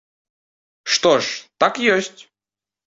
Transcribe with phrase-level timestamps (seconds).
[0.95, 2.15] Што ж, так ёсць.